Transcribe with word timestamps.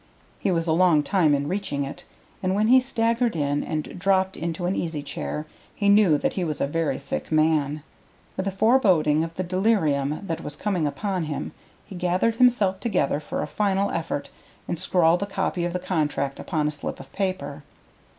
He 0.39 0.49
was 0.49 0.65
a 0.65 0.73
long 0.73 1.03
time 1.03 1.35
in 1.35 1.47
reaching 1.47 1.83
it, 1.83 2.05
and 2.41 2.55
when 2.55 2.69
he 2.69 2.81
staggered 2.81 3.35
in 3.35 3.63
and 3.63 3.99
dropped 3.99 4.35
into 4.35 4.65
an 4.65 4.75
easy 4.75 5.03
chair 5.03 5.45
he 5.75 5.89
knew 5.89 6.17
that 6.17 6.33
he 6.33 6.43
was 6.43 6.59
a 6.59 6.65
very 6.65 6.97
sick 6.97 7.31
man. 7.31 7.83
With 8.35 8.47
a 8.47 8.51
foreboding 8.51 9.23
of 9.23 9.35
the 9.35 9.43
delirium 9.43 10.21
that 10.23 10.41
was 10.43 10.55
coming 10.55 10.87
upon 10.87 11.25
him 11.25 11.51
he 11.85 11.93
gathered 11.93 12.37
himself 12.37 12.79
together 12.79 13.19
for 13.19 13.43
a 13.43 13.47
final 13.47 13.91
effort 13.91 14.31
and 14.67 14.79
scrawled 14.79 15.21
a 15.21 15.27
copy 15.27 15.65
of 15.65 15.71
the 15.73 15.77
contract 15.77 16.39
upon 16.39 16.67
a 16.67 16.71
slip 16.71 16.99
of 16.99 17.13
paper. 17.13 17.61